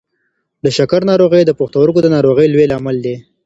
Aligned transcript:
د 0.63 0.65
شکر 0.77 1.01
ناروغي 1.11 1.41
د 1.45 1.51
پښتورګو 1.59 1.99
د 2.03 2.07
ناروغۍ 2.15 2.47
لوی 2.49 2.65
لامل 2.71 2.97
دی. 3.05 3.15